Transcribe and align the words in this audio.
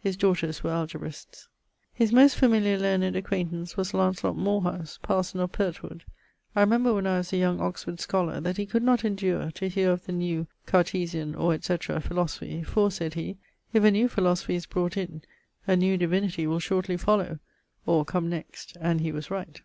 His 0.00 0.16
daughters 0.16 0.64
were 0.64 0.72
Algebrists. 0.72 1.46
His 1.94 2.12
most 2.12 2.34
familiar 2.34 2.76
learned 2.76 3.14
acquaintance 3.14 3.76
was 3.76 3.94
Lancelot 3.94 4.36
Morehouse, 4.36 4.98
parson 5.00 5.38
of 5.38 5.52
Pertwood. 5.52 6.02
I 6.56 6.60
remember 6.62 6.92
when 6.92 7.06
I 7.06 7.18
was 7.18 7.32
a 7.32 7.36
young 7.36 7.60
Oxford 7.60 8.00
scholar, 8.00 8.40
that 8.40 8.56
he 8.56 8.66
could 8.66 8.82
not 8.82 9.04
endure 9.04 9.52
to 9.52 9.68
heare 9.68 9.92
of 9.92 10.06
the 10.06 10.10
New 10.12 10.48
(Cartesian, 10.66 11.36
or 11.36 11.56
&c.) 11.62 11.76
Philosophy; 11.78 12.64
'for,' 12.64 12.90
sayd 12.90 13.14
he, 13.14 13.36
'if 13.72 13.84
a 13.84 13.92
new 13.92 14.08
philosophy 14.08 14.56
is 14.56 14.66
brought 14.66 14.96
in, 14.96 15.22
a 15.68 15.76
new 15.76 15.96
divinity 15.96 16.48
will 16.48 16.58
shortly 16.58 16.96
follow' 16.96 17.38
(or 17.86 18.04
'come 18.04 18.28
next'); 18.28 18.76
and 18.80 19.00
he 19.02 19.12
was 19.12 19.30
right. 19.30 19.62